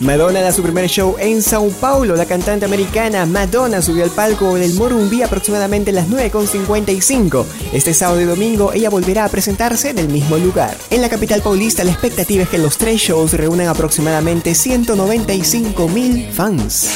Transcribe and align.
Madonna 0.00 0.40
da 0.40 0.52
su 0.52 0.62
primer 0.62 0.88
show 0.88 1.16
en 1.18 1.42
Sao 1.42 1.70
Paulo. 1.80 2.16
La 2.16 2.26
cantante 2.26 2.64
americana 2.64 3.26
Madonna 3.26 3.80
subió 3.80 4.04
al 4.04 4.10
palco 4.10 4.54
del 4.54 4.74
Morumbi 4.74 5.22
aproximadamente 5.22 5.90
a 5.90 5.94
las 5.94 6.08
9.55. 6.08 7.44
Este 7.72 7.94
sábado 7.94 8.20
y 8.20 8.24
domingo 8.24 8.72
ella 8.72 8.90
volverá 8.90 9.24
a 9.24 9.28
presentarse 9.28 9.90
en 9.90 9.98
el 9.98 10.08
mismo 10.08 10.36
lugar. 10.36 10.76
En 10.90 11.00
la 11.00 11.08
capital 11.08 11.42
paulista 11.42 11.84
la 11.84 11.92
expectativa 11.92 12.42
es 12.42 12.48
que 12.48 12.58
los 12.58 12.76
tres 12.76 13.00
shows 13.00 13.32
reúnan 13.32 13.68
aproximadamente 13.68 14.54
195 14.54 15.88
mil 15.88 16.30
fans. 16.32 16.88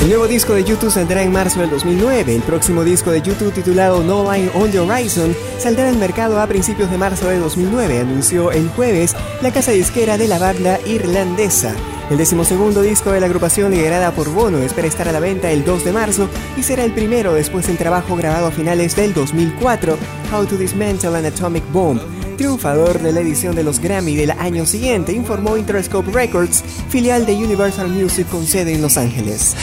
El 0.00 0.10
nuevo 0.10 0.28
disco 0.28 0.54
de 0.54 0.62
YouTube 0.62 0.92
saldrá 0.92 1.24
en 1.24 1.32
marzo 1.32 1.60
del 1.60 1.70
2009. 1.70 2.36
El 2.36 2.42
próximo 2.42 2.84
disco 2.84 3.10
de 3.10 3.20
YouTube 3.20 3.52
titulado 3.52 4.00
No 4.04 4.32
Line 4.32 4.48
on 4.54 4.70
the 4.70 4.78
Horizon 4.78 5.34
saldrá 5.58 5.88
al 5.88 5.96
mercado 5.96 6.40
a 6.40 6.46
principios 6.46 6.88
de 6.88 6.96
marzo 6.96 7.26
de 7.26 7.38
2009, 7.38 7.98
anunció 7.98 8.52
el 8.52 8.68
jueves 8.68 9.16
la 9.42 9.52
casa 9.52 9.72
disquera 9.72 10.16
de 10.16 10.28
la 10.28 10.38
banda 10.38 10.78
irlandesa. 10.86 11.74
El 12.10 12.16
decimosegundo 12.16 12.80
disco 12.80 13.10
de 13.10 13.18
la 13.18 13.26
agrupación 13.26 13.72
liderada 13.72 14.12
por 14.12 14.30
Bono 14.30 14.58
espera 14.58 14.86
estar 14.86 15.08
a 15.08 15.12
la 15.12 15.20
venta 15.20 15.50
el 15.50 15.64
2 15.64 15.84
de 15.84 15.92
marzo 15.92 16.30
y 16.56 16.62
será 16.62 16.84
el 16.84 16.92
primero 16.92 17.34
después 17.34 17.66
del 17.66 17.76
trabajo 17.76 18.14
grabado 18.14 18.46
a 18.46 18.50
finales 18.52 18.94
del 18.94 19.12
2004, 19.12 19.98
How 20.32 20.46
to 20.46 20.56
Dismantle 20.56 21.18
an 21.18 21.26
Atomic 21.26 21.64
Bomb, 21.72 22.00
triunfador 22.38 23.00
de 23.00 23.12
la 23.12 23.20
edición 23.20 23.54
de 23.56 23.64
los 23.64 23.80
Grammy 23.80 24.14
del 24.14 24.30
año 24.30 24.64
siguiente, 24.64 25.12
informó 25.12 25.58
Interscope 25.58 26.10
Records, 26.12 26.64
filial 26.88 27.26
de 27.26 27.34
Universal 27.34 27.88
Music 27.88 28.26
con 28.28 28.46
sede 28.46 28.74
en 28.74 28.80
Los 28.80 28.96
Ángeles. 28.96 29.54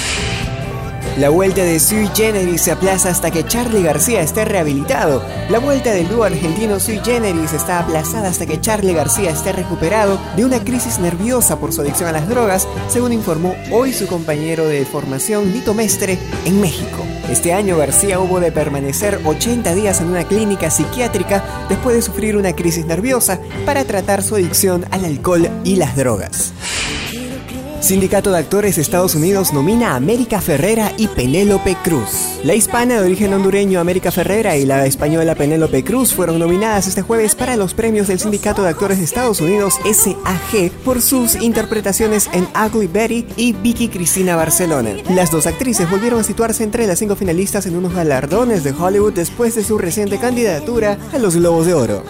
La 1.18 1.30
vuelta 1.30 1.64
de 1.64 1.80
Sui 1.80 2.10
Generis 2.14 2.64
se 2.64 2.74
aplaza 2.74 3.10
hasta 3.10 3.32
que 3.32 3.46
Charlie 3.46 3.84
García 3.84 4.22
esté 4.22 4.44
rehabilitado. 4.44 5.24
La 5.50 5.60
vuelta 5.60 5.94
del 5.94 6.10
dúo 6.10 6.26
argentino 6.26 6.78
Sui 6.78 7.00
Generis 7.00 7.54
está 7.54 7.80
aplazada 7.80 8.28
hasta 8.28 8.46
que 8.46 8.60
Charlie 8.60 8.94
García 8.94 9.30
esté 9.30 9.54
recuperado 9.54 10.20
de 10.36 10.44
una 10.44 10.62
crisis 10.62 11.00
nerviosa 11.00 11.58
por 11.58 11.72
su 11.72 11.80
adicción 11.80 12.10
a 12.10 12.12
las 12.12 12.28
drogas, 12.28 12.68
según 12.90 13.14
informó 13.14 13.56
hoy 13.72 13.94
su 13.94 14.08
compañero 14.08 14.68
de 14.68 14.86
formación 14.86 15.54
Lito 15.54 15.74
Mestre 15.74 16.20
en 16.44 16.60
México. 16.60 17.06
Este 17.30 17.54
año 17.54 17.78
García 17.78 18.20
hubo 18.20 18.42
de 18.42 18.52
permanecer 18.52 19.22
80 19.24 19.74
días 19.74 20.02
en 20.02 20.08
una 20.08 20.26
clínica 20.26 20.70
psiquiátrica 20.70 21.66
después 21.70 21.96
de 21.96 22.02
sufrir 22.02 22.36
una 22.36 22.54
crisis 22.54 22.86
nerviosa 22.86 23.40
para 23.66 23.86
tratar 23.86 24.22
su 24.22 24.36
adicción 24.36 24.86
al 24.92 25.06
alcohol 25.06 25.50
y 25.64 25.78
las 25.78 25.96
drogas. 25.96 26.52
Sindicato 27.86 28.32
de 28.32 28.40
Actores 28.40 28.78
de 28.78 28.82
Estados 28.82 29.14
Unidos 29.14 29.54
nomina 29.54 29.92
a 29.92 29.96
América 29.96 30.42
Ferrera 30.42 30.92
y 30.98 31.08
Penélope 31.08 31.78
Cruz. 31.84 32.40
La 32.44 32.56
hispana 32.56 32.96
de 32.96 33.06
origen 33.06 33.32
hondureño 33.32 33.80
América 33.80 34.12
Ferrera 34.12 34.58
y 34.58 34.66
la 34.66 34.88
española 34.88 35.36
Penélope 35.36 35.84
Cruz 35.84 36.12
fueron 36.12 36.40
nominadas 36.40 36.88
este 36.88 37.04
jueves 37.04 37.36
para 37.36 37.56
los 37.56 37.76
premios 37.76 38.08
del 38.08 38.20
Sindicato 38.20 38.64
de 38.64 38.70
Actores 38.70 38.98
de 38.98 39.04
Estados 39.04 39.40
Unidos 39.40 39.76
SAG 39.84 40.72
por 40.84 41.00
sus 41.00 41.36
interpretaciones 41.36 42.28
en 42.34 42.48
Ugly 42.56 42.88
Betty 42.88 43.28
y 43.38 43.54
Vicky 43.54 43.90
Cristina 43.90 44.36
Barcelona. 44.36 44.90
Las 45.12 45.30
dos 45.30 45.46
actrices 45.46 45.88
volvieron 45.88 46.20
a 46.20 46.24
situarse 46.24 46.64
entre 46.64 46.88
las 46.88 46.98
cinco 46.98 47.16
finalistas 47.16 47.68
en 47.68 47.76
unos 47.76 47.94
galardones 47.94 48.64
de 48.64 48.72
Hollywood 48.72 49.14
después 49.14 49.54
de 49.54 49.64
su 49.64 49.78
reciente 49.78 50.18
candidatura 50.18 50.98
a 51.14 51.20
los 51.20 51.36
Globos 51.36 51.68
de 51.68 51.76
Oro. 51.76 52.04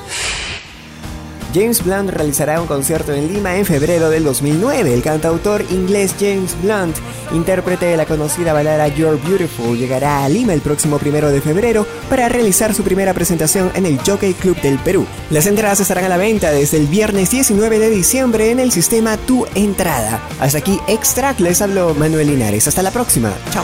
James 1.56 1.86
Blunt 1.86 2.10
realizará 2.10 2.60
un 2.60 2.68
concierto 2.68 3.14
en 3.14 3.32
Lima 3.32 3.56
en 3.56 3.66
febrero 3.66 4.10
del 4.10 4.26
2009. 4.26 4.94
El 4.94 5.02
cantautor 5.02 5.64
inglés 5.72 6.14
James 6.20 6.54
Blunt, 6.62 6.98
intérprete 7.32 7.86
de 7.86 7.96
la 7.96 8.06
conocida 8.06 8.52
balada 8.52 8.90
You're 8.90 9.18
Beautiful, 9.26 9.78
llegará 9.78 10.26
a 10.26 10.30
Lima 10.30 10.54
el 10.54 10.60
próximo 10.60 10.98
primero 10.98 11.32
de 11.32 11.40
febrero 11.40 11.88
para 12.10 12.28
realizar 12.28 12.74
su 12.74 12.84
primera 12.84 13.14
presentación 13.14 13.72
en 13.74 13.86
el 13.86 13.98
Jockey 14.00 14.34
Club 14.34 14.60
del 14.62 14.78
Perú. 14.80 15.06
Las 15.30 15.46
entradas 15.46 15.80
estarán 15.80 16.04
a 16.04 16.10
la 16.10 16.18
venta 16.18 16.52
desde 16.52 16.76
el 16.76 16.88
viernes 16.88 17.32
19 17.32 17.80
de 17.80 17.90
diciembre 17.90 18.52
en 18.52 18.60
el 18.60 18.74
sistema 18.74 19.16
Tu 19.16 19.48
Entrada. 19.56 20.22
Hasta 20.42 20.58
aquí 20.58 20.82
Extract, 20.90 21.40
les 21.40 21.62
habló 21.62 21.94
Manuel 21.94 22.28
Linares. 22.28 22.68
Hasta 22.68 22.84
la 22.84 22.92
próxima. 22.92 23.32
Chao. 23.52 23.64